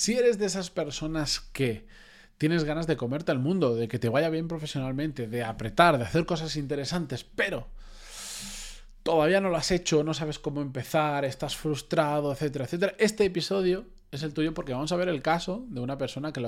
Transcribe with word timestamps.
Si 0.00 0.16
eres 0.16 0.38
de 0.38 0.46
esas 0.46 0.70
personas 0.70 1.40
que 1.40 1.86
tienes 2.38 2.64
ganas 2.64 2.86
de 2.86 2.96
comerte 2.96 3.32
al 3.32 3.38
mundo, 3.38 3.74
de 3.74 3.86
que 3.86 3.98
te 3.98 4.08
vaya 4.08 4.30
bien 4.30 4.48
profesionalmente, 4.48 5.26
de 5.26 5.44
apretar, 5.44 5.98
de 5.98 6.04
hacer 6.04 6.24
cosas 6.24 6.56
interesantes, 6.56 7.22
pero 7.22 7.68
todavía 9.02 9.42
no 9.42 9.50
lo 9.50 9.58
has 9.58 9.70
hecho, 9.70 10.02
no 10.02 10.14
sabes 10.14 10.38
cómo 10.38 10.62
empezar, 10.62 11.26
estás 11.26 11.54
frustrado, 11.54 12.32
etcétera, 12.32 12.64
etcétera, 12.64 12.94
este 12.96 13.26
episodio 13.26 13.84
es 14.12 14.24
el 14.24 14.34
tuyo 14.34 14.52
porque 14.54 14.72
vamos 14.72 14.90
a 14.90 14.96
ver 14.96 15.08
el 15.08 15.22
caso 15.22 15.64
de 15.68 15.80
una 15.80 15.96
persona 15.96 16.32
que 16.32 16.40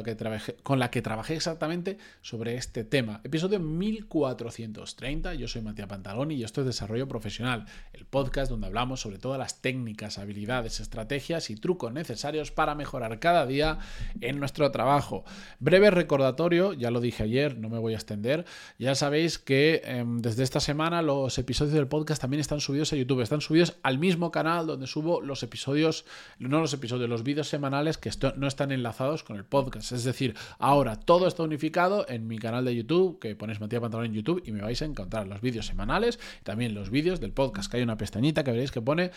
con 0.63 0.79
la 0.81 0.91
que 0.91 1.03
trabajé 1.03 1.35
exactamente 1.37 1.97
sobre 2.21 2.57
este 2.57 2.83
tema. 2.83 3.21
Episodio 3.23 3.61
1430, 3.61 5.35
yo 5.35 5.47
soy 5.47 5.63
Matías 5.63 5.87
Pantaloni 5.87 6.35
y 6.35 6.43
esto 6.43 6.63
es 6.63 6.67
Desarrollo 6.67 7.07
Profesional, 7.07 7.67
el 7.93 8.05
podcast 8.05 8.51
donde 8.51 8.67
hablamos 8.67 9.01
sobre 9.01 9.19
todas 9.19 9.39
las 9.39 9.61
técnicas, 9.61 10.19
habilidades, 10.19 10.81
estrategias 10.81 11.51
y 11.51 11.57
trucos 11.57 11.93
necesarios 11.93 12.51
para 12.51 12.75
mejorar 12.75 13.21
cada 13.21 13.47
día 13.47 13.79
en 14.21 14.41
nuestro 14.41 14.71
trabajo. 14.73 15.25
Breve 15.61 15.93
recordatorio, 15.93 16.73
ya 16.73 16.91
lo 16.91 17.01
dije 17.01 17.23
ayer, 17.23 17.59
no 17.59 17.69
me 17.69 17.79
voy 17.79 17.93
a 17.93 17.97
extender, 17.97 18.45
ya 18.79 18.97
sabéis 18.97 19.39
que 19.39 19.83
em, 19.85 20.19
desde 20.19 20.43
esta 20.43 20.59
semana 20.59 21.01
los 21.01 21.39
episodios 21.39 21.75
del 21.75 21.87
podcast 21.87 22.21
también 22.21 22.41
están 22.41 22.61
subidos 22.61 22.93
a 22.93 22.97
YouTube, 22.97 23.21
están 23.21 23.41
subidos 23.41 23.77
al 23.85 23.99
mismo 24.01 24.33
canal 24.33 24.67
donde 24.67 24.89
subo 24.89 25.21
los 25.21 25.45
episodios, 25.45 26.05
no 26.41 26.61
los 26.61 26.73
episodios, 26.73 27.09
los 27.09 27.23
vídeos 27.23 27.52
semanales 27.53 27.99
que 27.99 28.11
no 28.37 28.49
están 28.49 28.73
enlazados 28.73 29.23
con 29.23 29.37
el 29.37 29.45
podcast. 29.45 29.93
Es 29.93 30.05
decir, 30.05 30.35
ahora 30.59 30.97
todo 30.97 31.29
está 31.29 31.43
unificado 31.43 32.05
en 32.09 32.27
mi 32.27 32.39
canal 32.39 32.65
de 32.65 32.75
YouTube, 32.75 33.21
que 33.21 33.37
ponéis 33.37 33.61
Matías 33.61 33.81
Pantalón 33.81 34.07
en 34.07 34.15
YouTube 34.15 34.43
y 34.45 34.53
me 34.53 34.63
vais 34.63 34.83
a 34.83 34.85
encontrar 34.85 35.29
los 35.29 35.41
vídeos 35.41 35.67
semanales 35.67 36.19
y 36.41 36.45
también 36.45 36.75
los 36.75 36.91
vídeos 36.91 37.21
del 37.21 37.33
podcast, 37.33 37.71
que 37.71 37.77
hay 37.77 37.83
una 37.83 37.97
pestañita 37.97 38.43
que 38.43 38.51
veréis 38.51 38.73
que 38.73 38.83
pone 38.83 39.13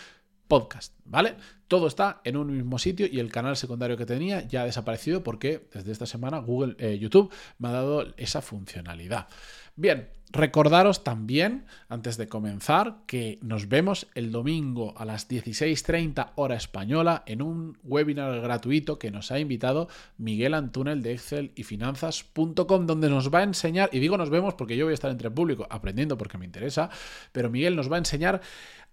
podcast, 0.48 0.94
¿vale? 1.06 1.36
Todo 1.68 1.88
está 1.88 2.22
en 2.24 2.38
un 2.38 2.56
mismo 2.56 2.78
sitio 2.78 3.08
y 3.12 3.20
el 3.20 3.32
canal 3.32 3.58
secundario 3.58 3.98
que 3.98 4.06
tenía 4.06 4.48
ya 4.48 4.62
ha 4.62 4.66
desaparecido 4.66 5.24
porque 5.24 5.68
desde 5.74 5.92
esta 5.92 6.06
semana 6.06 6.38
Google, 6.38 6.76
eh, 6.78 7.00
YouTube 7.00 7.34
me 7.58 7.70
ha 7.70 7.72
dado 7.72 8.14
esa 8.18 8.42
funcionalidad. 8.42 9.28
Bien, 9.76 10.10
recordaros 10.36 11.04
también, 11.04 11.66
antes 11.90 12.18
de 12.18 12.28
comenzar, 12.28 12.98
que 13.08 13.40
nos 13.42 13.70
vemos 13.70 14.08
el 14.16 14.32
domingo 14.32 14.94
a 14.98 15.06
las 15.06 15.30
16.30 15.30 16.32
hora 16.36 16.56
española 16.56 17.24
en 17.26 17.42
un 17.42 17.78
webinar 17.84 18.42
gratuito 18.42 19.00
que 19.00 19.12
nos 19.12 19.32
ha 19.32 19.40
invitado 19.40 19.88
Miguel 20.18 20.54
Antúnel 20.54 21.02
de 21.02 21.14
Excel 21.14 21.52
y 21.56 21.64
Finanzas.com, 21.64 22.86
donde 22.86 23.10
nos 23.10 23.34
va 23.34 23.40
a 23.40 23.44
enseñar, 23.44 23.90
y 23.92 24.00
digo 24.00 24.18
nos 24.18 24.30
vemos 24.30 24.54
porque 24.54 24.78
yo 24.78 24.86
voy 24.86 24.92
a 24.92 24.96
estar 24.96 25.12
entre 25.12 25.30
el 25.30 25.34
público 25.34 25.68
aprendiendo 25.70 26.18
porque 26.18 26.38
me 26.38 26.46
interesa, 26.46 26.90
pero 27.32 27.50
Miguel 27.50 27.76
nos 27.76 27.92
va 27.92 27.96
a 27.96 28.00
enseñar 28.00 28.42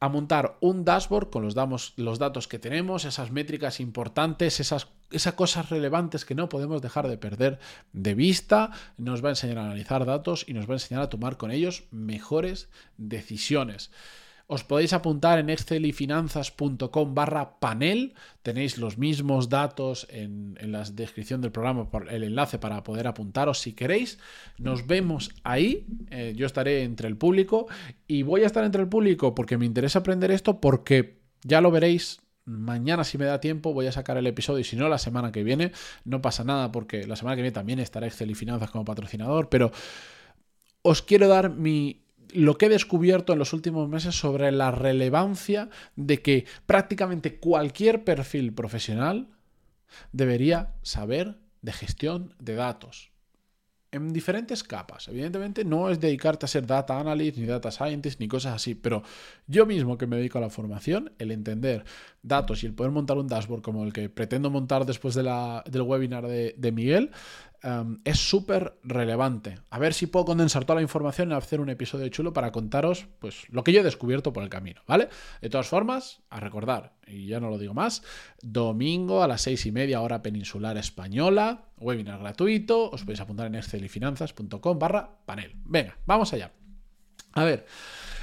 a 0.02 0.08
montar 0.08 0.56
un 0.58 0.84
dashboard 0.84 1.30
con 1.30 1.44
los, 1.44 1.54
datos 1.54 2.48
que 2.48 2.58
tenemos, 2.58 3.04
esas 3.04 3.30
métricas 3.30 3.78
importantes, 3.78 4.58
esas 4.58 4.88
cosas 5.36 5.70
relevantes 5.70 6.24
que 6.24 6.34
no 6.34 6.48
podemos 6.48 6.82
dejar 6.82 7.06
de 7.06 7.18
perder 7.18 7.60
de 7.92 8.16
vista. 8.16 8.72
Nos 8.96 9.22
va 9.22 9.28
a 9.28 9.30
enseñar 9.30 9.58
a 9.58 9.66
analizar 9.66 10.04
datos 10.04 10.44
y 10.48 10.54
nos 10.54 10.66
va 10.66 10.72
a 10.72 10.78
enseñar 10.78 11.04
a 11.04 11.08
tomar 11.08 11.36
con 11.36 11.52
ellos 11.52 11.84
mejores 11.92 12.68
decisiones. 12.96 13.92
Os 14.52 14.64
podéis 14.64 14.92
apuntar 14.92 15.38
en 15.38 15.48
excelifinanzas.com 15.48 17.14
barra 17.14 17.58
panel. 17.58 18.12
Tenéis 18.42 18.76
los 18.76 18.98
mismos 18.98 19.48
datos 19.48 20.06
en, 20.10 20.58
la 20.60 20.84
descripción 20.84 21.40
del 21.40 21.52
programa, 21.52 21.88
por 21.88 22.12
el 22.12 22.22
enlace 22.22 22.58
para 22.58 22.82
poder 22.82 23.06
apuntaros 23.06 23.60
si 23.60 23.72
queréis. 23.72 24.18
Nos 24.58 24.86
vemos 24.86 25.30
ahí. 25.42 25.86
Eh, 26.10 26.34
yo 26.36 26.44
estaré 26.44 26.82
entre 26.82 27.08
el 27.08 27.16
público 27.16 27.66
y 28.06 28.24
voy 28.24 28.42
a 28.42 28.46
estar 28.46 28.62
entre 28.62 28.82
el 28.82 28.90
público 28.90 29.34
porque 29.34 29.56
me 29.56 29.64
interesa 29.64 30.00
aprender 30.00 30.30
esto 30.30 30.60
porque 30.60 31.22
ya 31.42 31.62
lo 31.62 31.70
veréis. 31.70 32.20
Mañana, 32.44 33.04
si 33.04 33.16
me 33.16 33.24
da 33.24 33.40
tiempo, 33.40 33.72
voy 33.72 33.86
a 33.86 33.92
sacar 33.92 34.18
el 34.18 34.26
episodio 34.26 34.60
y 34.60 34.64
si 34.64 34.76
no, 34.76 34.86
la 34.90 34.98
semana 34.98 35.32
que 35.32 35.44
viene. 35.44 35.72
No 36.04 36.20
pasa 36.20 36.44
nada 36.44 36.70
porque 36.72 37.06
la 37.06 37.16
semana 37.16 37.36
que 37.36 37.42
viene 37.42 37.54
también 37.54 37.78
estará 37.78 38.06
Excel 38.06 38.30
y 38.30 38.34
Finanzas 38.34 38.70
como 38.70 38.84
patrocinador, 38.84 39.48
pero 39.48 39.72
os 40.82 41.00
quiero 41.00 41.26
dar 41.28 41.48
mi, 41.48 42.01
lo 42.34 42.58
que 42.58 42.66
he 42.66 42.68
descubierto 42.68 43.32
en 43.32 43.38
los 43.38 43.52
últimos 43.52 43.88
meses 43.88 44.14
sobre 44.14 44.52
la 44.52 44.70
relevancia 44.70 45.68
de 45.96 46.22
que 46.22 46.46
prácticamente 46.66 47.38
cualquier 47.38 48.04
perfil 48.04 48.52
profesional 48.52 49.28
debería 50.12 50.74
saber 50.82 51.38
de 51.60 51.72
gestión 51.72 52.34
de 52.38 52.54
datos 52.54 53.12
en 53.92 54.10
diferentes 54.12 54.64
capas. 54.64 55.06
Evidentemente 55.08 55.64
no 55.64 55.90
es 55.90 56.00
dedicarte 56.00 56.46
a 56.46 56.48
ser 56.48 56.66
data 56.66 56.98
analyst, 56.98 57.36
ni 57.36 57.44
data 57.44 57.70
scientist, 57.70 58.18
ni 58.20 58.26
cosas 58.26 58.54
así, 58.54 58.74
pero 58.74 59.02
yo 59.46 59.66
mismo 59.66 59.98
que 59.98 60.06
me 60.06 60.16
dedico 60.16 60.38
a 60.38 60.40
la 60.40 60.48
formación, 60.48 61.12
el 61.18 61.30
entender 61.30 61.84
datos 62.22 62.62
y 62.62 62.66
el 62.66 62.74
poder 62.74 62.90
montar 62.90 63.18
un 63.18 63.28
dashboard 63.28 63.60
como 63.60 63.84
el 63.84 63.92
que 63.92 64.08
pretendo 64.08 64.50
montar 64.50 64.86
después 64.86 65.14
de 65.14 65.22
la, 65.22 65.62
del 65.70 65.82
webinar 65.82 66.26
de, 66.26 66.54
de 66.56 66.72
Miguel, 66.72 67.10
Em, 67.62 68.00
es 68.04 68.18
súper 68.18 68.76
relevante. 68.82 69.58
A 69.70 69.78
ver 69.78 69.94
si 69.94 70.08
puedo 70.08 70.24
condensar 70.24 70.64
toda 70.64 70.76
la 70.76 70.82
información 70.82 71.30
y 71.30 71.34
hacer 71.34 71.60
un 71.60 71.70
episodio 71.70 72.08
chulo 72.08 72.32
para 72.32 72.50
contaros 72.50 73.06
pues, 73.20 73.48
lo 73.50 73.62
que 73.62 73.72
yo 73.72 73.80
he 73.80 73.84
descubierto 73.84 74.32
por 74.32 74.42
el 74.42 74.48
camino, 74.48 74.82
¿vale? 74.88 75.08
De 75.40 75.48
todas 75.48 75.68
formas, 75.68 76.22
a 76.28 76.40
recordar, 76.40 76.94
y 77.06 77.26
ya 77.26 77.38
no 77.38 77.50
lo 77.50 77.58
digo 77.58 77.72
más, 77.72 78.02
domingo 78.40 79.22
a 79.22 79.28
las 79.28 79.42
seis 79.42 79.64
y 79.66 79.70
media 79.70 80.00
hora 80.00 80.22
peninsular 80.22 80.76
española, 80.76 81.66
webinar 81.78 82.18
gratuito, 82.18 82.90
os 82.90 83.02
podéis 83.02 83.20
apuntar 83.20 83.46
en 83.46 83.54
excelifinanzas.com 83.54 84.78
barra 84.78 85.18
panel. 85.24 85.54
Venga, 85.64 85.96
vamos 86.04 86.32
allá. 86.32 86.50
A 87.34 87.44
ver, 87.44 87.64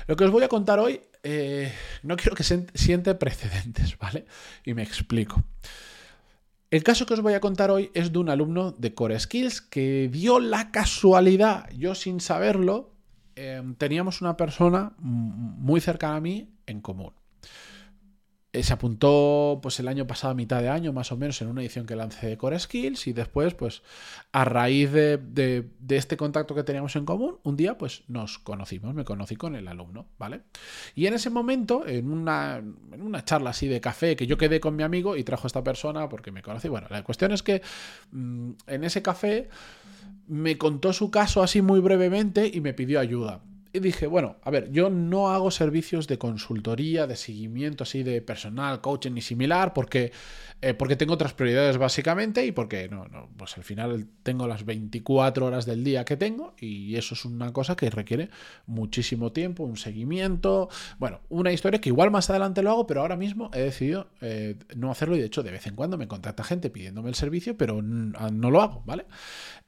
lo 0.08 0.18
que 0.18 0.26
os 0.26 0.32
voy 0.32 0.44
a 0.44 0.50
contar 0.50 0.80
hoy, 0.80 1.00
eh, 1.24 1.74
no 2.04 2.18
quiero 2.18 2.36
que 2.36 2.44
siente 2.44 3.16
precedentes, 3.16 3.98
¿vale? 4.00 4.26
Y 4.66 4.74
me 4.74 4.84
explico. 4.84 5.42
El 6.72 6.84
caso 6.84 7.08
que 7.08 7.16
os 7.16 7.22
voy 7.22 7.34
a 7.34 7.40
contar 7.40 7.72
hoy 7.72 7.90
es 7.96 8.14
de 8.14 8.20
un 8.20 8.30
alumno 8.30 8.72
de 8.72 8.94
Core 8.94 9.20
Skills 9.20 9.60
que 9.60 10.08
dio 10.12 10.40
la 10.40 10.70
casualidad, 10.70 11.68
yo 11.72 11.96
sin 11.96 12.20
saberlo, 12.20 12.92
em, 13.36 13.74
teníamos 13.74 14.22
una 14.22 14.38
persona 14.38 14.94
muy 15.00 15.82
cercana 15.82 16.18
a 16.18 16.22
mí 16.22 16.54
en 16.68 16.82
común. 16.82 17.14
Eh, 18.52 18.64
se 18.64 18.74
apuntó 18.74 19.60
pues 19.62 19.80
el 19.80 19.88
año 19.88 20.08
pasado, 20.08 20.32
a 20.32 20.34
mitad 20.34 20.60
de 20.60 20.70
año, 20.70 20.92
más 20.92 21.12
o 21.12 21.18
menos, 21.18 21.40
en 21.44 21.50
una 21.50 21.62
edición 21.62 21.86
que 21.86 21.96
lancé 21.96 22.26
de 22.28 22.38
Core 22.38 22.58
Skills 22.58 23.06
y 23.06 23.14
después, 23.14 23.54
pues 23.54 23.84
a 24.32 24.44
raíz 24.44 24.92
de, 24.92 25.70
este 25.88 26.18
contacto 26.18 26.56
que 26.56 26.64
teníamos 26.64 26.96
en 26.96 27.06
común, 27.06 27.38
un 27.44 27.56
día 27.56 27.78
pues 27.78 28.04
nos 28.08 28.40
conocimos, 28.40 28.96
me 28.96 29.06
conocí 29.06 29.36
con 29.36 29.56
el 29.56 29.68
alumno, 29.68 30.08
¿vale? 30.18 30.42
Y 30.96 31.06
en 31.06 31.14
ese 31.14 31.30
momento, 31.30 31.86
en 31.86 32.12
una, 32.12 32.58
en 32.58 33.02
una 33.04 33.24
charla 33.24 33.52
así 33.52 33.68
de 33.68 33.82
café, 33.82 34.16
que 34.16 34.26
yo 34.26 34.40
quedé 34.40 34.60
con 34.60 34.76
mi 34.76 34.82
amigo 34.82 35.16
y 35.16 35.24
trajo 35.24 35.46
a 35.46 35.48
esta 35.48 35.64
persona 35.64 36.10
porque 36.10 36.32
me 36.32 36.42
conocí, 36.42 36.70
bueno, 36.70 36.88
la 36.90 37.04
cuestión 37.04 37.32
es 37.32 37.44
que 37.44 37.62
mm, 38.12 38.52
en 38.66 38.84
ese 38.84 39.04
café 39.04 39.50
me 40.28 40.58
contó 40.58 40.92
su 40.92 41.12
caso 41.12 41.44
así 41.44 41.62
muy 41.62 41.82
brevemente 41.82 42.50
y 42.52 42.62
me 42.62 42.74
pidió 42.74 43.00
ayuda 43.00 43.42
y 43.72 43.80
dije, 43.80 44.08
bueno, 44.08 44.38
a 44.42 44.50
ver, 44.50 44.72
yo 44.72 44.90
no 44.90 45.30
hago 45.30 45.52
servicios 45.52 46.08
de 46.08 46.18
consultoría, 46.18 47.06
de 47.06 47.16
seguimiento 47.16 47.84
así 47.84 48.02
de 48.02 48.22
personal, 48.22 48.82
coaching 48.82 49.12
ni 49.12 49.22
similar, 49.22 49.74
porque, 49.74 50.12
eh, 50.62 50.74
porque 50.74 50.96
tengo 50.96 51.14
otras 51.14 51.34
prioridades 51.34 51.78
básicamente 51.78 52.46
y 52.46 52.52
porque 52.52 52.90
no, 52.90 53.06
no, 53.06 53.30
pues 53.38 53.58
al 53.58 53.64
final 53.64 54.08
tengo 54.24 54.48
las 54.48 54.66
24 54.66 55.46
horas 55.46 55.66
del 55.68 55.84
día 55.84 56.04
que 56.04 56.18
tengo 56.18 56.56
y 56.60 56.96
eso 56.96 57.14
es 57.14 57.26
una 57.26 57.54
cosa 57.54 57.76
que 57.76 57.92
requiere 57.92 58.30
muchísimo 58.66 59.32
tiempo, 59.32 59.64
un 59.64 59.78
seguimiento, 59.78 60.70
bueno, 60.98 61.22
una 61.30 61.52
historia 61.52 61.80
que 61.80 61.90
igual 61.90 62.10
más 62.10 62.30
adelante 62.32 62.64
lo 62.64 62.72
hago, 62.72 62.88
pero 62.88 63.02
ahora 63.02 63.18
mismo 63.18 63.52
he 63.54 63.62
decidido 63.62 64.08
eh, 64.22 64.56
no 64.76 64.90
hacerlo 64.90 65.16
y 65.16 65.20
de 65.20 65.26
hecho 65.26 65.44
de 65.44 65.52
vez 65.52 65.68
en 65.68 65.76
cuando 65.76 65.98
me 65.98 66.08
contacta 66.08 66.44
gente 66.44 66.72
pidiéndome 66.72 67.10
el 67.10 67.16
servicio, 67.16 67.56
pero 67.56 67.84
no 67.84 68.52
lo 68.52 68.62
hago, 68.62 68.82
¿vale? 68.86 69.06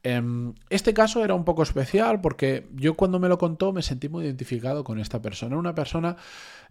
Em, 0.04 0.54
este 0.68 0.94
caso 0.94 1.24
era 1.24 1.34
un 1.34 1.44
poco 1.44 1.62
especial 1.62 2.20
porque 2.20 2.68
yo 2.74 2.94
cuando 2.94 3.20
me 3.20 3.28
lo 3.28 3.38
contó 3.38 3.72
me 3.72 3.82
sentí 3.82 4.08
muy 4.08 4.24
identificado 4.24 4.84
con 4.84 4.98
esta 4.98 5.22
persona. 5.22 5.56
Una 5.56 5.74
persona 5.74 6.16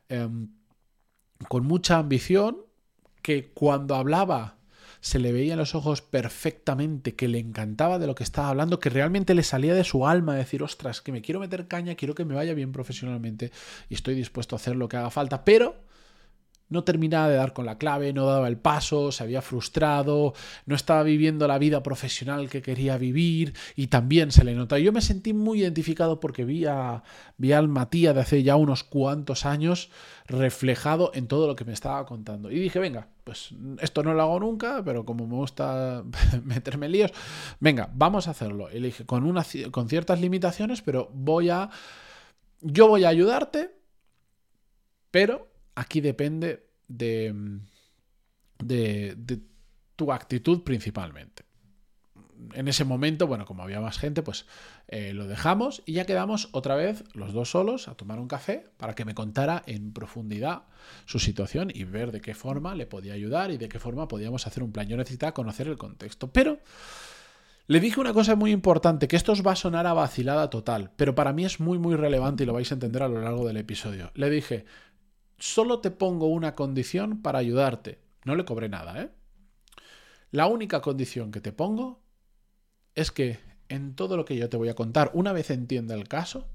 em, 0.09 0.49
con 1.47 1.65
mucha 1.65 1.97
ambición 1.97 2.57
que 3.21 3.51
cuando 3.53 3.95
hablaba 3.95 4.57
se 4.99 5.17
le 5.17 5.31
veía 5.31 5.53
en 5.53 5.59
los 5.59 5.73
ojos 5.73 6.01
perfectamente, 6.01 7.15
que 7.15 7.27
le 7.27 7.39
encantaba 7.39 7.97
de 7.97 8.05
lo 8.05 8.13
que 8.13 8.23
estaba 8.23 8.49
hablando, 8.49 8.79
que 8.79 8.89
realmente 8.89 9.33
le 9.33 9.41
salía 9.41 9.73
de 9.73 9.83
su 9.83 10.05
alma 10.07 10.35
decir, 10.35 10.61
ostras, 10.61 11.01
que 11.01 11.11
me 11.11 11.23
quiero 11.23 11.39
meter 11.39 11.67
caña, 11.67 11.95
quiero 11.95 12.13
que 12.13 12.23
me 12.23 12.35
vaya 12.35 12.53
bien 12.53 12.71
profesionalmente 12.71 13.51
y 13.89 13.95
estoy 13.95 14.13
dispuesto 14.13 14.55
a 14.55 14.57
hacer 14.57 14.75
lo 14.75 14.87
que 14.87 14.97
haga 14.97 15.09
falta, 15.09 15.43
pero 15.43 15.75
no 16.71 16.83
terminaba 16.83 17.29
de 17.29 17.35
dar 17.35 17.53
con 17.53 17.65
la 17.65 17.77
clave, 17.77 18.13
no 18.13 18.25
daba 18.25 18.47
el 18.47 18.57
paso, 18.57 19.11
se 19.11 19.23
había 19.23 19.41
frustrado, 19.41 20.33
no 20.65 20.75
estaba 20.75 21.03
viviendo 21.03 21.47
la 21.47 21.59
vida 21.59 21.83
profesional 21.83 22.49
que 22.49 22.61
quería 22.61 22.97
vivir 22.97 23.53
y 23.75 23.87
también 23.87 24.31
se 24.31 24.45
le 24.45 24.55
nota. 24.55 24.79
Yo 24.79 24.93
me 24.93 25.01
sentí 25.01 25.33
muy 25.33 25.61
identificado 25.61 26.19
porque 26.21 26.45
vi, 26.45 26.65
a, 26.65 27.03
al 27.53 27.67
Matías 27.67 28.15
de 28.15 28.21
hace 28.21 28.41
ya 28.41 28.55
unos 28.55 28.83
cuantos 28.83 29.45
años 29.45 29.91
reflejado 30.27 31.11
en 31.13 31.27
todo 31.27 31.45
lo 31.45 31.57
que 31.57 31.65
me 31.65 31.73
estaba 31.73 32.05
contando. 32.05 32.49
Y 32.49 32.59
dije, 32.59 32.79
venga, 32.79 33.09
pues 33.25 33.49
esto 33.81 34.01
no 34.01 34.13
lo 34.13 34.21
hago 34.21 34.39
nunca, 34.39 34.81
pero 34.83 35.05
como 35.05 35.27
me 35.27 35.35
gusta 35.35 36.03
meterme 36.43 36.87
líos, 36.87 37.11
venga, 37.59 37.89
vamos 37.93 38.29
a 38.29 38.31
hacerlo. 38.31 38.69
Y 38.71 38.79
le 38.79 38.87
dije, 38.87 39.05
con, 39.05 39.35
con 39.71 39.89
ciertas 39.89 40.21
limitaciones, 40.21 40.81
pero 40.81 41.09
voy 41.13 41.49
a... 41.49 41.69
Yo 42.61 42.87
voy 42.87 43.03
a 43.05 43.09
ayudarte, 43.09 43.75
pero 45.09 45.50
aquí 45.81 45.99
depende 45.99 46.69
de, 46.87 47.33
tu 49.95 50.11
actitud 50.11 50.63
principalmente. 50.63 51.43
En 52.53 52.67
ese 52.67 52.85
momento, 52.85 53.27
bueno, 53.27 53.45
como 53.45 53.63
había 53.63 53.81
más 53.81 53.97
gente, 53.97 54.23
pues 54.23 54.45
eh, 54.87 55.13
lo 55.13 55.27
dejamos 55.27 55.83
y 55.85 55.93
ya 55.93 56.05
quedamos 56.05 56.49
otra 56.53 56.75
vez 56.75 57.03
los 57.13 57.33
dos 57.33 57.51
solos 57.51 57.87
a 57.87 57.95
tomar 57.95 58.19
un 58.19 58.27
café 58.27 58.65
para 58.77 58.95
que 58.95 59.05
me 59.05 59.13
contara 59.13 59.61
en 59.67 59.93
profundidad 59.93 60.63
su 61.05 61.19
situación 61.19 61.71
y 61.73 61.83
ver 61.83 62.11
de 62.11 62.21
qué 62.21 62.33
forma 62.33 62.73
le 62.73 62.87
podía 62.87 63.13
ayudar 63.13 63.51
y 63.51 63.57
de 63.57 63.69
qué 63.69 63.79
forma 63.79 64.07
podíamos 64.07 64.47
hacer 64.47 64.63
un 64.63 64.71
plan. 64.71 64.87
Yo 64.87 64.97
necesitaba 64.97 65.33
conocer 65.33 65.67
el 65.67 65.77
contexto, 65.77 66.31
pero 66.31 66.59
le 67.67 67.79
dije 67.79 68.01
una 68.01 68.13
cosa 68.13 68.35
muy 68.35 68.51
importante, 68.51 69.07
que 69.07 69.15
esto 69.15 69.31
os 69.31 69.45
va 69.45 69.53
a 69.53 69.55
sonar 69.55 69.87
a 69.87 69.93
vacilada 69.93 70.49
total, 70.49 70.91
pero 70.95 71.15
para 71.15 71.31
mí 71.31 71.45
es 71.45 71.59
muy 71.59 71.77
muy 71.77 71.95
relevante 71.95 72.43
y 72.43 72.45
lo 72.45 72.53
vais 72.53 72.71
a 72.71 72.73
entender 72.73 73.03
a 73.03 73.07
lo 73.07 73.21
largo 73.21 73.47
del 73.47 73.57
episodio. 73.57 74.11
Le 74.15 74.29
dije, 74.29 74.65
solo 75.41 75.79
te 75.79 75.91
pongo 75.91 76.27
una 76.27 76.55
condición 76.55 77.21
para 77.21 77.39
ayudarte. 77.39 77.99
No 78.23 78.35
le 78.35 78.45
cobré 78.45 78.69
nada, 78.69 79.01
¿eh? 79.01 79.09
La 80.29 80.47
única 80.47 80.81
condición 80.81 81.31
que 81.31 81.41
te 81.41 81.51
pongo 81.51 82.01
es 82.95 83.11
que 83.11 83.39
en 83.67 83.95
todo 83.95 84.15
lo 84.15 84.23
que 84.23 84.37
yo 84.37 84.49
te 84.49 84.57
voy 84.57 84.69
a 84.69 84.75
contar, 84.75 85.11
una 85.13 85.33
vez 85.33 85.49
entienda 85.49 85.95
el 85.95 86.07
caso, 86.07 86.47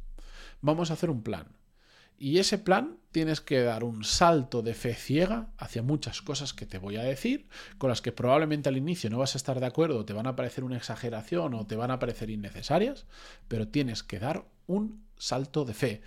vamos 0.61 0.91
a 0.91 0.95
hacer 0.95 1.11
un 1.11 1.23
plan. 1.23 1.57
Y 2.19 2.39
ese 2.39 2.57
plan 2.57 2.99
tienes 3.11 3.41
que 3.43 3.61
dar 3.61 3.85
un 3.85 4.05
salto 4.05 4.63
de 4.63 4.73
fe 4.73 4.95
ciega 4.95 5.51
hacia 5.59 5.83
muchas 5.83 6.23
cosas 6.23 6.55
que 6.55 6.65
te 6.65 6.79
voy 6.79 6.97
a 6.97 7.03
decir, 7.03 7.49
con 7.77 7.91
las 7.91 8.01
que 8.01 8.13
probablemente 8.13 8.71
al 8.71 8.77
inicio 8.77 9.11
no 9.11 9.19
vas 9.19 9.35
a 9.35 9.39
estar 9.39 9.61
de 9.61 9.67
acuerdo, 9.67 10.07
te 10.07 10.15
van 10.15 10.27
a 10.27 10.37
parecer 10.37 10.65
una 10.65 10.77
exageración 10.77 11.53
o 11.55 11.67
te 11.67 11.77
van 11.77 11.91
a 11.91 11.99
parecer 11.99 12.31
innecesarias, 12.31 13.07
pero 13.49 13.69
tienes 13.69 14.03
que 14.03 14.19
dar 14.19 14.47
un 14.67 15.05
salto 15.17 15.65
de 15.67 15.75
fe. 15.75 16.03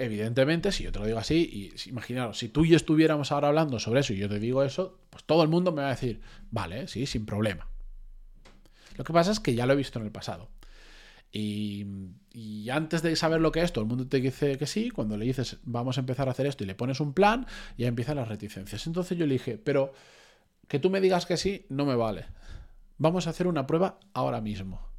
Evidentemente, 0.00 0.72
si 0.72 0.84
yo 0.84 0.92
te 0.92 0.98
lo 0.98 1.04
digo 1.04 1.18
así, 1.18 1.72
y 1.76 1.90
imaginaros, 1.90 2.38
si 2.38 2.48
tú 2.48 2.64
y 2.64 2.70
yo 2.70 2.76
estuviéramos 2.76 3.32
ahora 3.32 3.48
hablando 3.48 3.78
sobre 3.78 4.00
eso 4.00 4.14
y 4.14 4.16
yo 4.16 4.30
te 4.30 4.40
digo 4.40 4.62
eso, 4.62 4.98
pues 5.10 5.24
todo 5.24 5.42
el 5.42 5.50
mundo 5.50 5.72
me 5.72 5.82
va 5.82 5.88
a 5.88 5.90
decir, 5.90 6.22
vale, 6.50 6.88
sí, 6.88 7.04
sin 7.04 7.26
problema. 7.26 7.68
Lo 8.96 9.04
que 9.04 9.12
pasa 9.12 9.30
es 9.30 9.40
que 9.40 9.54
ya 9.54 9.66
lo 9.66 9.74
he 9.74 9.76
visto 9.76 9.98
en 9.98 10.06
el 10.06 10.10
pasado. 10.10 10.48
Y, 11.30 11.84
antes 12.72 13.02
de 13.02 13.14
saber 13.14 13.42
lo 13.42 13.52
que 13.52 13.60
es, 13.60 13.74
todo 13.74 13.82
el 13.82 13.88
mundo 13.88 14.06
te 14.06 14.22
dice 14.22 14.56
que 14.56 14.66
sí. 14.66 14.88
Cuando 14.88 15.18
le 15.18 15.26
dices, 15.26 15.58
vamos 15.64 15.98
a 15.98 16.00
empezar 16.00 16.28
a 16.28 16.30
hacer 16.30 16.46
esto 16.46 16.64
y 16.64 16.66
le 16.66 16.74
pones 16.74 16.98
un 17.00 17.12
plan, 17.12 17.46
ya 17.76 17.86
empiezan 17.86 18.16
las 18.16 18.28
reticencias. 18.28 18.86
Entonces 18.86 19.18
yo 19.18 19.26
le 19.26 19.34
dije, 19.34 19.58
pero 19.58 19.92
que 20.66 20.78
tú 20.78 20.88
me 20.88 21.02
digas 21.02 21.26
que 21.26 21.36
sí, 21.36 21.66
no 21.68 21.84
me 21.84 21.94
vale. 21.94 22.24
Vamos 22.96 23.26
a 23.26 23.30
hacer 23.30 23.46
una 23.46 23.66
prueba 23.66 24.00
ahora 24.14 24.40
mismo. 24.40 24.89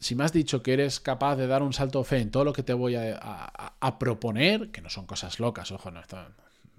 Si 0.00 0.14
me 0.14 0.24
has 0.24 0.32
dicho 0.32 0.62
que 0.62 0.72
eres 0.72 0.98
capaz 0.98 1.36
de 1.36 1.46
dar 1.46 1.62
un 1.62 1.72
salto 1.72 2.02
fe 2.04 2.18
en 2.18 2.30
todo 2.30 2.44
lo 2.44 2.52
que 2.52 2.62
te 2.62 2.72
voy 2.72 2.96
a, 2.96 3.96
proponer, 3.98 4.70
que 4.70 4.80
no 4.80 4.88
son 4.88 5.06
cosas 5.06 5.38
locas, 5.38 5.70
ojo, 5.72 5.90
no 5.90 6.00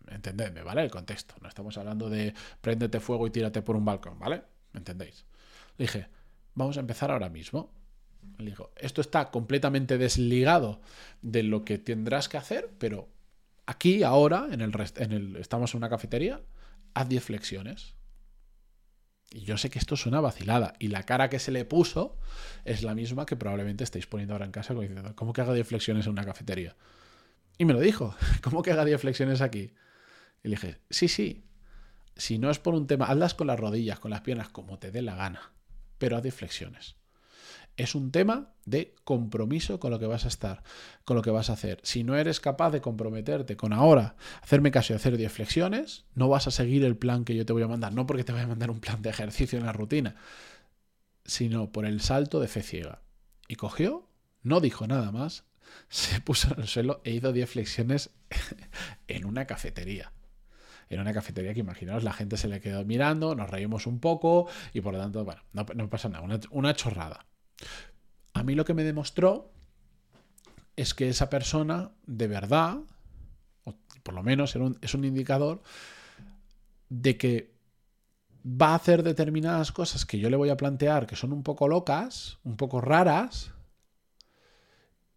entendedme, 0.08 0.64
¿vale? 0.64 0.82
El 0.82 0.92
contexto. 0.92 1.36
No 1.42 1.48
estamos 1.48 1.78
hablando 1.78 2.10
de 2.10 2.34
préndete 2.62 3.00
fuego 3.00 3.28
y 3.28 3.30
tírate 3.30 3.62
por 3.62 3.76
un 3.76 3.86
balcón, 3.86 4.20
¿vale? 4.20 4.42
¿Me 4.74 4.80
entendéis? 4.80 5.26
Le 5.78 5.86
dije, 5.86 6.08
vamos 6.56 6.78
a 6.78 6.80
empezar 6.80 7.12
ahora 7.12 7.30
mismo. 7.30 7.72
Le 8.40 8.48
digo, 8.48 8.72
esto 8.76 9.02
está 9.02 9.32
completamente 9.32 9.98
desligado 9.98 10.82
de 11.22 11.44
lo 11.44 11.64
que 11.64 11.78
tendrás 11.78 12.28
que 12.28 12.38
hacer, 12.38 12.70
pero 12.78 13.08
aquí, 13.66 14.04
ahora, 14.04 14.48
en 14.52 14.62
el, 14.62 14.74
en 14.98 15.12
el 15.12 15.36
estamos 15.38 15.74
en 15.74 15.78
una 15.78 15.90
cafetería, 15.90 16.42
haz 16.94 17.08
10 17.08 17.24
flexiones. 17.24 17.96
Y 19.32 19.42
yo 19.42 19.58
sé 19.58 19.70
que 19.70 19.80
esto 19.80 19.96
suena 19.96 20.20
vacilada. 20.20 20.74
Y 20.80 20.90
la 20.90 21.04
cara 21.04 21.30
que 21.30 21.40
se 21.40 21.52
le 21.52 21.66
puso 21.66 22.18
es 22.66 22.84
la 22.84 22.94
misma 22.94 23.26
que 23.26 23.36
probablemente 23.36 23.84
estáis 23.84 24.06
poniendo 24.06 24.34
ahora 24.34 24.46
en 24.46 24.52
casa 24.52 24.74
diciendo, 24.74 25.16
¿cómo 25.16 25.34
que 25.34 25.42
haga 25.42 25.54
10 25.54 25.68
flexiones 25.68 26.06
en 26.06 26.12
una 26.12 26.26
cafetería? 26.26 26.76
Y 27.58 27.66
me 27.66 27.74
lo 27.74 27.80
dijo, 27.80 28.16
¿cómo 28.44 28.62
que 28.62 28.72
haga 28.72 28.86
10 28.86 29.00
flexiones 29.00 29.42
aquí? 29.42 29.74
Y 30.44 30.50
le 30.50 30.56
dije, 30.56 30.80
sí, 30.90 31.08
sí. 31.08 31.44
Si 32.16 32.38
no 32.38 32.52
es 32.52 32.60
por 32.60 32.76
un 32.76 32.88
tema, 32.88 33.06
hazlas 33.06 33.34
con 33.34 33.48
las 33.48 33.60
rodillas, 33.60 34.00
con 34.00 34.12
las 34.12 34.22
piernas, 34.22 34.50
como 34.50 34.78
te 34.80 34.92
dé 34.92 35.02
la 35.02 35.16
gana 35.16 35.52
pero 36.02 36.18
haz 36.18 36.34
flexiones. 36.34 36.96
Es 37.82 37.96
un 37.96 38.12
tema 38.12 38.54
de 38.66 38.94
compromiso 39.04 39.80
con 39.80 39.90
lo 39.90 39.98
que 39.98 40.06
vas 40.06 40.26
a 40.26 40.28
estar, 40.28 40.62
con 41.04 41.18
lo 41.18 41.24
que 41.24 41.32
vas 41.32 41.50
a 41.50 41.54
hacer. 41.54 41.80
Si 41.82 42.04
no 42.04 42.16
eres 42.16 42.40
capaz 42.40 42.70
de 42.70 42.80
comprometerte 42.80 43.58
con 43.58 43.74
ahora, 43.74 44.16
hacerme 44.44 44.70
caso 44.70 44.94
y 44.94 44.98
hacer 44.98 45.18
10 45.18 45.32
flexiones, 45.32 46.06
no 46.14 46.30
vas 46.30 46.46
a 46.46 46.52
seguir 46.52 46.86
el 46.86 46.96
plan 46.96 47.26
que 47.26 47.36
yo 47.36 47.44
te 47.44 47.54
voy 47.54 47.64
a 47.64 47.68
mandar. 47.68 47.92
No 47.92 48.06
porque 48.06 48.24
te 48.24 48.34
voy 48.34 48.42
a 48.42 48.48
mandar 48.48 48.70
un 48.70 48.82
plan 48.82 49.02
de 49.02 49.10
ejercicio 49.10 49.58
en 49.58 49.66
la 49.66 49.74
rutina, 49.74 50.16
sino 51.26 51.72
por 51.72 51.88
el 51.88 52.02
salto 52.02 52.40
de 52.40 52.48
fe 52.48 52.62
ciega. 52.62 53.02
Y 53.48 53.56
cogió, 53.56 54.08
no 54.44 54.60
dijo 54.60 54.86
nada 54.86 55.12
más, 55.12 55.46
se 55.90 56.22
puso 56.22 56.54
en 56.54 56.62
el 56.62 56.68
suelo 56.68 57.02
e 57.04 57.10
hizo 57.10 57.34
10 57.34 57.50
flexiones 57.50 58.12
en 59.08 59.26
una 59.26 59.48
cafetería 59.48 60.12
en 60.92 61.00
una 61.00 61.14
cafetería 61.14 61.54
que 61.54 61.62
imaginaos 61.62 62.04
la 62.04 62.14
gente 62.14 62.38
se 62.38 62.50
le 62.50 62.60
quedó 62.60 62.84
mirando, 62.84 63.34
nos 63.34 63.50
reímos 63.50 63.88
un 63.88 64.00
poco 64.00 64.48
y 64.74 64.82
por 64.82 64.94
lo 64.94 65.00
tanto, 65.00 65.24
bueno, 65.24 65.42
no, 65.54 65.90
pasa 65.90 66.10
nada, 66.10 66.28
una, 66.52 66.76
chorrada. 66.76 67.26
A 68.34 68.44
mí 68.44 68.56
lo 68.56 68.66
que 68.66 68.74
me 68.74 68.84
demostró 68.84 69.52
es 70.76 70.94
que 70.94 71.10
esa 71.10 71.30
persona 71.30 71.92
de 72.06 72.28
verdad, 72.28 72.80
o 73.66 73.76
por 74.04 74.14
lo 74.14 74.24
menos 74.24 74.56
es 74.82 74.94
un 74.94 75.06
indicador 75.06 75.62
de 76.90 77.18
que 77.18 77.54
va 78.46 78.70
a 78.70 78.76
hacer 78.76 79.04
determinadas 79.04 79.72
cosas 79.72 80.06
que 80.06 80.20
yo 80.20 80.30
le 80.30 80.38
voy 80.38 80.50
a 80.50 80.58
plantear 80.58 81.06
que 81.06 81.16
son 81.16 81.32
un 81.34 81.44
poco 81.44 81.68
locas, 81.68 82.40
un 82.44 82.58
poco 82.58 82.82
raras, 82.82 83.52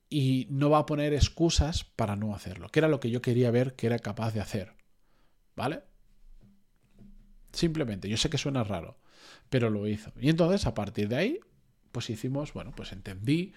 y 0.08 0.46
no 0.50 0.70
va 0.70 0.78
a 0.78 0.86
poner 0.86 1.12
excusas 1.12 1.84
para 1.84 2.14
no 2.14 2.34
hacerlo, 2.34 2.68
que 2.68 2.78
era 2.78 2.88
lo 2.88 3.00
que 3.00 3.10
yo 3.10 3.22
quería 3.22 3.50
ver 3.50 3.74
que 3.74 3.86
era 3.86 3.98
capaz 3.98 4.32
de 4.32 4.40
hacer. 4.40 4.74
¿Vale? 5.56 5.82
Simplemente, 7.52 8.08
yo 8.08 8.16
sé 8.16 8.30
que 8.30 8.38
suena 8.38 8.64
raro, 8.64 8.98
pero 9.48 9.70
lo 9.70 9.88
hizo. 9.88 10.12
Y 10.20 10.28
entonces, 10.28 10.66
a 10.66 10.74
partir 10.74 11.08
de 11.08 11.16
ahí, 11.16 11.40
pues 11.94 12.10
hicimos, 12.10 12.52
bueno, 12.52 12.72
pues 12.76 12.92
entendí 12.92 13.54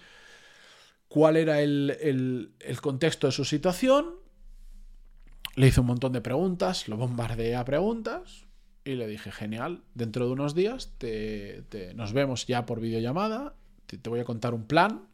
cuál 1.08 1.36
era 1.36 1.60
el, 1.60 2.54
contexto 2.80 3.26
de 3.26 3.32
su 3.32 3.44
situación, 3.44 4.14
le 5.56 5.66
hice 5.66 5.80
un 5.80 5.86
montón 5.86 6.12
de 6.12 6.20
preguntas, 6.20 6.88
lo 6.88 6.96
bombardeé 6.96 7.56
a 7.56 7.64
preguntas 7.64 8.46
y 8.84 8.94
le 8.94 9.08
dije, 9.08 9.32
genial, 9.32 9.82
dentro 9.94 10.26
de 10.26 10.32
unos 10.32 10.54
días 10.54 10.94
te, 10.98 11.64
nos 11.96 12.12
vemos 12.12 12.46
ya 12.46 12.64
por 12.64 12.80
videollamada, 12.80 13.56
te 13.86 14.08
voy 14.08 14.20
a 14.20 14.24
contar 14.24 14.54
un 14.54 14.66
plan, 14.66 15.08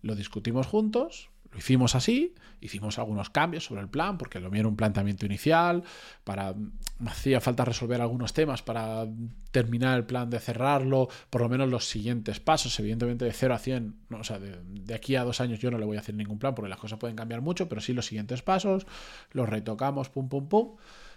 lo 0.00 0.16
discutimos 0.16 0.66
juntos 0.66 1.28
hicimos 1.56 1.94
así, 1.94 2.34
hicimos 2.60 2.98
algunos 2.98 3.30
cambios 3.30 3.64
sobre 3.64 3.80
el 3.80 3.88
plan, 3.88 4.18
porque 4.18 4.40
lo 4.40 4.50
mío 4.50 4.60
era 4.60 4.68
un 4.68 4.76
planteamiento 4.76 5.26
inicial, 5.26 5.84
para 6.24 6.54
me 6.54 7.10
hacía 7.10 7.40
falta 7.40 7.64
resolver 7.64 8.00
algunos 8.00 8.32
temas 8.32 8.62
para 8.62 9.06
terminar 9.50 9.96
el 9.98 10.04
plan 10.04 10.30
de 10.30 10.40
cerrarlo, 10.40 11.08
por 11.30 11.42
lo 11.42 11.48
menos 11.48 11.68
los 11.68 11.88
siguientes 11.88 12.40
pasos, 12.40 12.78
evidentemente 12.80 13.24
de 13.24 13.32
0 13.32 13.54
a 13.54 13.58
100, 13.58 13.96
o 14.10 14.24
sea, 14.24 14.38
de, 14.38 14.56
de, 14.64 14.94
aquí 14.94 15.16
a 15.16 15.24
dos 15.24 15.40
años 15.40 15.58
yo 15.58 15.70
no 15.70 15.78
le 15.78 15.84
voy 15.84 15.96
a 15.96 16.00
hacer 16.00 16.14
ningún 16.14 16.38
plan, 16.38 16.54
porque 16.54 16.68
las 16.68 16.78
cosas 16.78 16.98
pueden 16.98 17.16
cambiar 17.16 17.40
mucho, 17.40 17.68
pero 17.68 17.80
sí 17.80 17.92
los 17.92 18.06
siguientes 18.06 18.42
pasos, 18.42 18.86
los 19.32 19.48
retocamos, 19.48 20.08
pum, 20.08 20.28
pum, 20.28 20.48
pum 20.48 20.76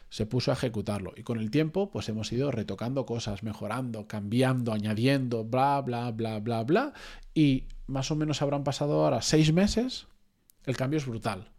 se 0.09 0.25
puso 0.25 0.51
a 0.51 0.55
ejecutarlo. 0.55 1.13
Y 1.15 1.23
con 1.23 1.39
el 1.39 1.51
tiempo, 1.51 1.91
pues 1.91 2.09
hemos 2.09 2.31
ido 2.31 2.51
retocando 2.51 3.05
cosas, 3.05 3.43
mejorando, 3.43 4.07
cambiando, 4.07 4.73
añadiendo, 4.73 5.43
bla, 5.43 5.81
bla, 5.81 6.11
bla, 6.11 6.39
bla, 6.39 6.63
bla. 6.63 6.93
Y 7.33 7.65
más 7.87 8.11
o 8.11 8.15
menos 8.15 8.41
habrán 8.41 8.63
pasado 8.63 9.03
ahora 9.03 9.21
seis 9.21 9.53
meses 9.53 10.07
el 10.69 10.77
cambio 10.77 10.97
es 10.97 11.05
brutal. 11.05 11.49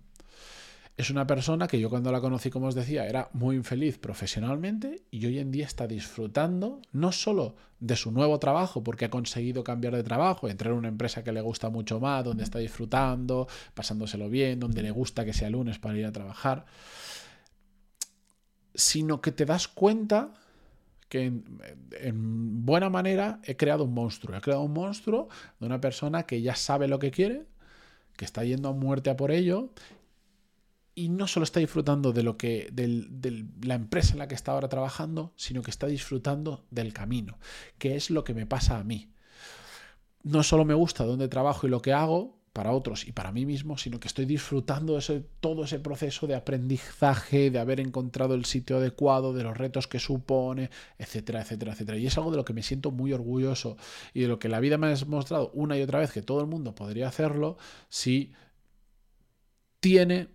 Es 0.97 1.11
una 1.11 1.26
persona 1.26 1.67
que 1.67 1.81
yo 1.81 1.88
cuando 1.88 2.12
la 2.12 2.21
conocí, 2.21 2.50
como 2.50 2.67
os 2.67 2.75
decía, 2.75 3.07
era 3.07 3.31
muy 3.33 3.57
infeliz 3.57 3.99
profesionalmente 3.99 5.02
y 5.11 5.25
hoy 5.26 5.38
en 5.38 5.50
día 5.50 5.64
está 5.64 5.87
disfrutando 5.87 6.83
no 6.93 7.11
solo 7.11 7.57
de 7.81 7.97
su 7.97 8.12
nuevo 8.12 8.38
trabajo, 8.38 8.85
porque 8.85 9.07
ha 9.07 9.11
conseguido 9.11 9.64
cambiar 9.64 9.97
de 9.97 10.02
trabajo, 10.02 10.49
entrar 10.49 10.73
en 10.73 10.79
una 10.79 10.88
empresa 10.88 11.25
que 11.25 11.33
le 11.33 11.40
gusta 11.40 11.71
mucho 11.71 11.99
más, 12.00 12.25
donde 12.25 12.45
está 12.45 12.59
disfrutando, 12.59 13.49
pasándoselo 13.73 14.29
bien, 14.29 14.61
donde 14.61 14.83
le 14.83 14.90
gusta 14.90 15.25
que 15.25 15.33
sea 15.33 15.49
lunes 15.49 15.79
para 15.79 15.97
ir 15.97 16.05
a 16.05 16.12
trabajar, 16.12 16.67
sino 18.75 19.21
que 19.23 19.33
te 19.33 19.47
das 19.47 19.69
cuenta 19.69 20.35
que 21.09 21.25
en, 21.25 21.45
en 21.93 22.67
buena 22.67 22.90
manera 22.90 23.40
he 23.45 23.57
creado 23.57 23.85
un 23.85 23.95
monstruo. 23.95 24.37
He 24.37 24.40
creado 24.40 24.62
un 24.62 24.75
monstruo 24.75 25.29
de 25.59 25.67
una 25.67 25.81
persona 25.81 26.25
que 26.25 26.43
ya 26.43 26.55
sabe 26.55 26.87
lo 26.87 26.99
que 26.99 27.11
quiere, 27.11 27.47
que 28.20 28.26
está 28.26 28.44
yendo 28.44 28.68
a 28.68 28.72
muerte 28.72 29.08
a 29.08 29.16
por 29.16 29.30
ello 29.30 29.70
y 30.94 31.08
no 31.08 31.26
solo 31.26 31.44
está 31.44 31.58
disfrutando 31.58 32.12
de 32.12 32.22
lo 32.22 32.36
que 32.36 32.68
de 32.70 33.46
la 33.62 33.76
empresa 33.76 34.12
en 34.12 34.18
la 34.18 34.28
que 34.28 34.34
está 34.34 34.52
ahora 34.52 34.68
trabajando, 34.68 35.32
sino 35.36 35.62
que 35.62 35.70
está 35.70 35.86
disfrutando 35.86 36.66
del 36.70 36.92
camino, 36.92 37.38
que 37.78 37.96
es 37.96 38.10
lo 38.10 38.22
que 38.22 38.34
me 38.34 38.44
pasa 38.44 38.76
a 38.76 38.84
mí. 38.84 39.10
No 40.22 40.42
solo 40.42 40.66
me 40.66 40.74
gusta 40.74 41.06
dónde 41.06 41.28
trabajo 41.28 41.66
y 41.66 41.70
lo 41.70 41.80
que 41.80 41.94
hago 41.94 42.39
para 42.52 42.73
otros 42.73 43.07
y 43.07 43.12
para 43.12 43.30
mí 43.30 43.47
mismo, 43.47 43.78
sino 43.78 44.00
que 44.00 44.09
estoy 44.09 44.25
disfrutando 44.25 44.99
de 44.99 45.25
todo 45.40 45.64
ese 45.64 45.78
proceso 45.78 46.26
de 46.26 46.35
aprendizaje, 46.35 47.50
de 47.50 47.61
haber 47.61 47.78
encontrado 47.78 48.35
el 48.35 48.45
sitio 48.45 48.78
adecuado, 48.78 49.33
de 49.33 49.45
los 49.45 49.57
retos 49.57 49.87
que 49.87 50.00
supone, 50.00 50.71
etcétera, 50.99 51.42
etcétera, 51.42 51.73
etcétera. 51.73 51.99
Y 51.99 52.07
es 52.07 52.19
algo 52.19 52.33
de 52.33 52.38
lo 52.38 52.45
que 52.45 52.52
me 52.52 52.62
siento 52.62 52.90
muy 52.90 53.12
orgulloso 53.12 53.76
y 54.14 54.23
de 54.23 54.28
lo 54.28 54.38
que 54.40 54.49
la 54.49 54.59
vida 54.59 54.78
me 54.78 54.88
ha 54.88 54.95
demostrado 54.95 55.50
una 55.54 55.78
y 55.78 55.83
otra 55.83 56.00
vez 56.00 56.11
que 56.11 56.23
todo 56.23 56.40
el 56.40 56.49
mundo 56.49 56.75
podría 56.75 57.07
hacerlo 57.07 57.57
si 57.88 58.33
tiene, 59.78 60.28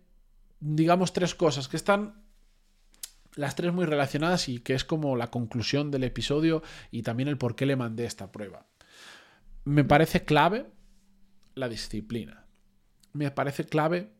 digamos, 0.61 1.11
tres 1.11 1.35
cosas 1.35 1.67
que 1.67 1.77
están 1.77 2.23
las 3.35 3.55
tres 3.55 3.73
muy 3.73 3.85
relacionadas 3.85 4.47
y 4.47 4.59
que 4.59 4.73
es 4.73 4.85
como 4.85 5.17
la 5.17 5.29
conclusión 5.29 5.91
del 5.91 6.05
episodio 6.05 6.63
y 6.91 7.01
también 7.01 7.27
el 7.27 7.37
por 7.37 7.57
qué 7.57 7.65
le 7.65 7.75
mandé 7.75 8.05
esta 8.05 8.31
prueba. 8.31 8.67
Me 9.65 9.83
parece 9.83 10.23
clave 10.23 10.67
la 11.55 11.69
disciplina. 11.69 12.45
Me 13.13 13.31
parece 13.31 13.65
clave 13.65 14.11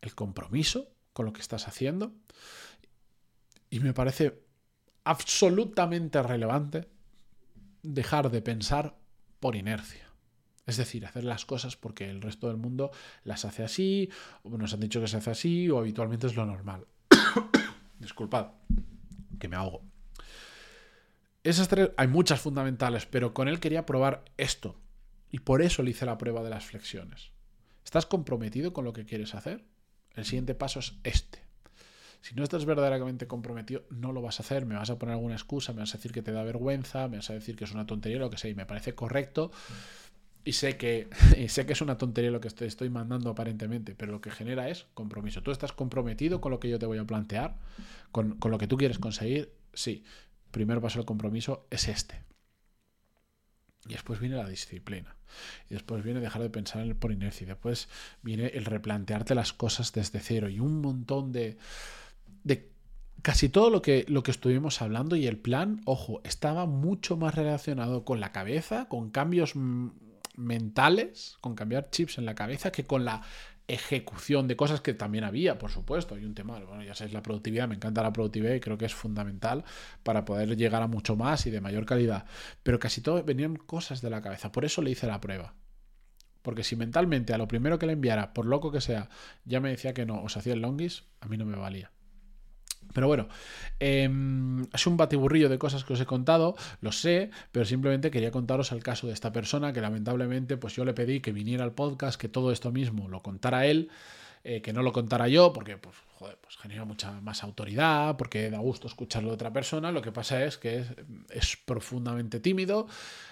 el 0.00 0.14
compromiso 0.14 0.92
con 1.12 1.26
lo 1.26 1.32
que 1.32 1.40
estás 1.40 1.66
haciendo. 1.66 2.12
Y 3.70 3.80
me 3.80 3.92
parece 3.92 4.44
absolutamente 5.04 6.22
relevante 6.22 6.88
dejar 7.82 8.30
de 8.30 8.42
pensar 8.42 8.96
por 9.40 9.56
inercia. 9.56 10.08
Es 10.66 10.76
decir, 10.76 11.06
hacer 11.06 11.24
las 11.24 11.46
cosas 11.46 11.76
porque 11.76 12.10
el 12.10 12.20
resto 12.20 12.48
del 12.48 12.58
mundo 12.58 12.90
las 13.24 13.44
hace 13.46 13.64
así, 13.64 14.10
o 14.42 14.56
nos 14.58 14.74
han 14.74 14.80
dicho 14.80 15.00
que 15.00 15.08
se 15.08 15.16
hace 15.16 15.30
así, 15.30 15.70
o 15.70 15.78
habitualmente 15.78 16.26
es 16.26 16.36
lo 16.36 16.44
normal. 16.44 16.86
Disculpad, 17.98 18.48
que 19.38 19.48
me 19.48 19.56
ahogo. 19.56 19.82
Esas 21.42 21.68
tres, 21.68 21.90
hay 21.96 22.08
muchas 22.08 22.40
fundamentales, 22.40 23.06
pero 23.06 23.32
con 23.32 23.48
él 23.48 23.60
quería 23.60 23.86
probar 23.86 24.24
esto. 24.36 24.76
Y 25.30 25.40
por 25.40 25.62
eso 25.62 25.82
le 25.82 25.90
hice 25.90 26.06
la 26.06 26.18
prueba 26.18 26.42
de 26.42 26.50
las 26.50 26.64
flexiones. 26.64 27.32
¿Estás 27.84 28.06
comprometido 28.06 28.72
con 28.72 28.84
lo 28.84 28.92
que 28.92 29.04
quieres 29.04 29.34
hacer? 29.34 29.64
El 30.14 30.24
siguiente 30.24 30.54
paso 30.54 30.80
es 30.80 30.94
este. 31.04 31.48
Si 32.20 32.34
no 32.34 32.42
estás 32.42 32.64
verdaderamente 32.64 33.26
comprometido, 33.26 33.84
no 33.90 34.12
lo 34.12 34.22
vas 34.22 34.40
a 34.40 34.42
hacer. 34.42 34.66
Me 34.66 34.74
vas 34.74 34.90
a 34.90 34.98
poner 34.98 35.14
alguna 35.14 35.34
excusa, 35.34 35.72
me 35.72 35.80
vas 35.80 35.94
a 35.94 35.98
decir 35.98 36.12
que 36.12 36.22
te 36.22 36.32
da 36.32 36.42
vergüenza, 36.42 37.08
me 37.08 37.18
vas 37.18 37.30
a 37.30 37.34
decir 37.34 37.56
que 37.56 37.64
es 37.64 37.72
una 37.72 37.86
tontería, 37.86 38.18
lo 38.18 38.30
que 38.30 38.38
sea, 38.38 38.50
y 38.50 38.54
me 38.54 38.66
parece 38.66 38.94
correcto. 38.94 39.52
Y 40.44 40.52
sé 40.52 40.76
que, 40.76 41.08
sé 41.48 41.66
que 41.66 41.72
es 41.72 41.80
una 41.80 41.96
tontería 41.96 42.30
lo 42.30 42.40
que 42.40 42.50
te 42.50 42.66
estoy 42.66 42.90
mandando 42.90 43.30
aparentemente, 43.30 43.94
pero 43.94 44.12
lo 44.12 44.20
que 44.20 44.30
genera 44.30 44.68
es 44.68 44.86
compromiso. 44.94 45.42
¿Tú 45.42 45.50
estás 45.50 45.72
comprometido 45.72 46.40
con 46.40 46.50
lo 46.50 46.60
que 46.60 46.68
yo 46.68 46.78
te 46.78 46.86
voy 46.86 46.98
a 46.98 47.04
plantear? 47.04 47.56
¿Con, 48.10 48.32
con 48.38 48.50
lo 48.50 48.58
que 48.58 48.66
tú 48.66 48.76
quieres 48.76 48.98
conseguir? 48.98 49.52
Sí. 49.72 50.04
Primer 50.50 50.80
paso 50.80 50.98
del 50.98 51.06
compromiso 51.06 51.66
es 51.70 51.88
este. 51.88 52.27
Y 53.88 53.92
después 53.92 54.20
viene 54.20 54.36
la 54.36 54.48
disciplina. 54.48 55.16
Y 55.68 55.74
después 55.74 56.02
viene 56.02 56.20
dejar 56.20 56.42
de 56.42 56.50
pensar 56.50 56.94
por 56.96 57.12
inercia. 57.12 57.44
Y 57.44 57.48
después 57.48 57.88
viene 58.22 58.46
el 58.48 58.64
replantearte 58.64 59.34
las 59.34 59.52
cosas 59.52 59.92
desde 59.92 60.20
cero. 60.20 60.48
Y 60.48 60.60
un 60.60 60.80
montón 60.80 61.32
de. 61.32 61.58
de 62.44 62.70
casi 63.22 63.48
todo 63.48 63.70
lo 63.70 63.82
que, 63.82 64.04
lo 64.08 64.22
que 64.22 64.30
estuvimos 64.30 64.82
hablando. 64.82 65.16
Y 65.16 65.26
el 65.26 65.38
plan, 65.38 65.80
ojo, 65.84 66.20
estaba 66.24 66.66
mucho 66.66 67.16
más 67.16 67.34
relacionado 67.34 68.04
con 68.04 68.20
la 68.20 68.32
cabeza, 68.32 68.86
con 68.88 69.10
cambios 69.10 69.54
mentales, 70.36 71.36
con 71.40 71.54
cambiar 71.54 71.90
chips 71.90 72.18
en 72.18 72.24
la 72.24 72.34
cabeza, 72.34 72.70
que 72.72 72.84
con 72.84 73.04
la 73.04 73.22
ejecución 73.68 74.48
de 74.48 74.56
cosas 74.56 74.80
que 74.80 74.94
también 74.94 75.24
había, 75.24 75.58
por 75.58 75.70
supuesto. 75.70 76.14
Hay 76.14 76.24
un 76.24 76.34
tema, 76.34 76.58
bueno, 76.60 76.82
ya 76.82 76.94
sabéis, 76.94 77.14
la 77.14 77.22
productividad, 77.22 77.68
me 77.68 77.74
encanta 77.74 78.02
la 78.02 78.12
productividad 78.12 78.54
y 78.54 78.60
creo 78.60 78.78
que 78.78 78.86
es 78.86 78.94
fundamental 78.94 79.64
para 80.02 80.24
poder 80.24 80.56
llegar 80.56 80.82
a 80.82 80.86
mucho 80.86 81.16
más 81.16 81.46
y 81.46 81.50
de 81.50 81.60
mayor 81.60 81.84
calidad. 81.84 82.24
Pero 82.62 82.78
casi 82.78 83.02
todo 83.02 83.22
venían 83.22 83.56
cosas 83.56 84.00
de 84.00 84.10
la 84.10 84.22
cabeza, 84.22 84.50
por 84.50 84.64
eso 84.64 84.82
le 84.82 84.90
hice 84.90 85.06
la 85.06 85.20
prueba. 85.20 85.54
Porque 86.42 86.64
si 86.64 86.76
mentalmente 86.76 87.34
a 87.34 87.38
lo 87.38 87.46
primero 87.46 87.78
que 87.78 87.86
le 87.86 87.92
enviara, 87.92 88.32
por 88.32 88.46
loco 88.46 88.72
que 88.72 88.80
sea, 88.80 89.10
ya 89.44 89.60
me 89.60 89.68
decía 89.68 89.92
que 89.92 90.06
no, 90.06 90.22
os 90.22 90.36
hacía 90.36 90.54
el 90.54 90.62
longis, 90.62 91.04
a 91.20 91.28
mí 91.28 91.36
no 91.36 91.44
me 91.44 91.56
valía. 91.56 91.92
Pero 92.92 93.06
bueno, 93.06 93.28
em, 93.80 94.62
es 94.72 94.86
un 94.86 94.96
batiburrillo 94.96 95.48
de 95.48 95.58
cosas 95.58 95.84
que 95.84 95.92
os 95.92 96.00
he 96.00 96.06
contado, 96.06 96.56
lo 96.80 96.92
sé, 96.92 97.30
pero 97.52 97.64
simplemente 97.64 98.10
quería 98.10 98.30
contaros 98.30 98.72
el 98.72 98.82
caso 98.82 99.06
de 99.06 99.12
esta 99.12 99.32
persona 99.32 99.72
que 99.72 99.80
lamentablemente 99.80 100.56
pues 100.56 100.74
yo 100.74 100.84
le 100.84 100.94
pedí 100.94 101.20
que 101.20 101.32
viniera 101.32 101.64
al 101.64 101.72
podcast, 101.72 102.20
que 102.20 102.28
todo 102.28 102.52
esto 102.52 102.72
mismo 102.72 103.08
lo 103.08 103.22
contara 103.22 103.66
él, 103.66 103.90
eh, 104.44 104.62
que 104.62 104.72
no 104.72 104.82
lo 104.82 104.92
contara 104.92 105.28
yo, 105.28 105.52
porque 105.52 105.76
pues, 105.76 105.96
joder, 106.14 106.38
pues 106.40 106.56
genera 106.56 106.84
mucha 106.84 107.20
más 107.20 107.42
autoridad, 107.42 108.16
porque 108.16 108.50
da 108.50 108.58
gusto 108.58 108.86
escucharlo 108.86 109.28
de 109.28 109.34
otra 109.34 109.52
persona. 109.52 109.92
Lo 109.92 110.02
que 110.02 110.12
pasa 110.12 110.44
es 110.44 110.58
que 110.58 110.84
es 111.30 111.56
profundamente 111.56 112.40
tímido, 112.40 112.86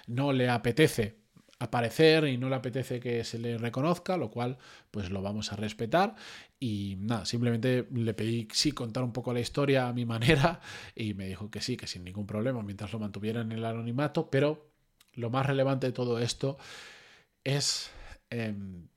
no 0.07 0.33
le 0.33 0.49
apetece 0.51 1.26
aparecer 1.59 2.27
y 2.27 2.37
no 2.37 2.49
le 2.49 2.57
apetece 2.57 3.01
que 3.01 3.25
se 3.25 3.39
le 3.39 3.57
reconozca, 3.57 4.17
lo 4.17 4.31
cual 4.31 4.59
pues 4.91 5.11
lo 5.11 5.23
vamos 5.23 5.53
a 5.53 5.57
respetar 5.57 6.15
y 6.61 6.97
nada, 6.99 7.25
simplemente 7.25 7.87
le 7.93 8.15
pedí 8.15 8.47
sí 8.53 8.73
contar 8.73 9.05
un 9.05 9.13
poco 9.13 9.33
la 9.33 9.41
historia 9.41 9.89
a 9.89 9.93
mi 9.93 10.05
manera 10.05 10.61
y 10.95 11.15
me 11.15 11.27
dijo 11.27 11.51
que 11.51 11.61
sí, 11.61 11.77
que 11.77 11.87
sin 11.87 12.05
ningún 12.05 12.27
problema 12.27 12.63
mientras 12.63 12.93
lo 12.93 12.99
mantuviera 12.99 13.41
en 13.41 13.53
el 13.53 13.65
anonimato, 13.65 14.31
pero 14.31 14.71
lo 15.15 15.31
más 15.31 15.47
relevante 15.47 15.87
de 15.87 15.93
todo 15.93 16.19
esto 16.19 16.59
es, 17.43 17.91
em, 18.31 18.89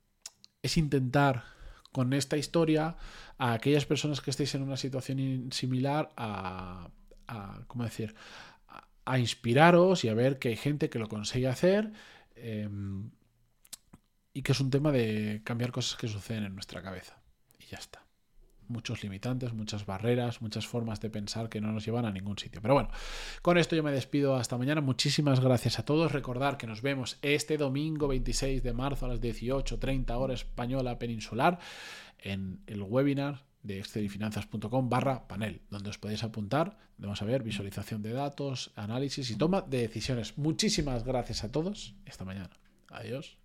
es 0.61 0.77
intentar 0.77 1.43
con 1.91 2.13
esta 2.13 2.37
historia 2.37 2.97
a 3.37 3.53
aquellas 3.53 3.85
personas 3.85 4.21
que 4.21 4.31
estéis 4.31 4.53
en 4.55 4.63
una 4.63 4.77
situación 4.77 5.49
similar 5.51 6.11
a, 6.17 6.89
a 7.27 7.63
¿cómo 7.67 7.85
decir? 7.85 8.15
a 9.05 9.17
inspiraros 9.17 10.03
y 10.03 10.09
a 10.09 10.13
ver 10.13 10.37
que 10.37 10.49
hay 10.49 10.55
gente 10.55 10.91
que 10.91 10.99
lo 10.99 11.09
consigue 11.09 11.47
hacer 11.47 11.91
Em, 12.41 13.11
y 14.33 14.41
que 14.41 14.51
es 14.51 14.59
un 14.59 14.69
tema 14.69 14.91
de 14.91 15.41
cambiar 15.43 15.71
cosas 15.71 15.97
que 15.97 16.07
suceden 16.07 16.43
en 16.43 16.53
nuestra 16.53 16.81
cabeza. 16.81 17.21
Y 17.59 17.65
ya 17.65 17.77
está. 17.77 18.05
Muchos 18.67 19.01
limitantes, 19.01 19.53
muchas 19.53 19.87
barreras, 19.87 20.41
muchas 20.41 20.67
formas 20.67 21.01
de 21.01 21.09
pensar 21.09 21.49
que 21.49 21.59
no 21.59 21.71
nos 21.71 21.83
llevan 21.83 22.05
a 22.05 22.11
ningún 22.11 22.37
sitio. 22.37 22.61
Pero 22.61 22.75
bueno, 22.75 22.89
con 23.41 23.57
esto 23.57 23.75
yo 23.75 23.81
me 23.81 23.91
despido 23.91 24.35
hasta 24.35 24.57
mañana. 24.59 24.79
Muchísimas 24.79 25.39
gracias 25.39 25.79
a 25.79 25.85
todos. 25.85 26.11
Recordar 26.11 26.57
que 26.57 26.67
nos 26.67 26.83
vemos 26.83 27.17
este 27.23 27.57
domingo 27.57 28.07
26 28.07 28.61
de 28.61 28.73
marzo 28.73 29.07
a 29.07 29.09
las 29.09 29.21
18.30 29.21 30.11
hora 30.11 30.35
española 30.35 30.99
peninsular 30.99 31.59
en 32.19 32.61
el 32.67 32.83
webinar 32.83 33.48
de 33.63 33.79
excelifinanzas.com 33.79 34.89
barra 34.89 35.27
panel, 35.27 35.61
donde 35.69 35.89
os 35.89 35.97
podéis 35.97 36.23
apuntar, 36.23 36.77
vamos 36.97 37.21
a 37.21 37.25
ver 37.25 37.43
visualización 37.43 38.01
de 38.01 38.13
datos, 38.13 38.71
análisis 38.75 39.29
y 39.31 39.35
toma 39.35 39.61
de 39.61 39.79
decisiones. 39.79 40.37
Muchísimas 40.37 41.03
gracias 41.03 41.43
a 41.43 41.51
todos. 41.51 41.95
Esta 42.05 42.25
mañana. 42.25 42.51
Adiós. 42.89 43.37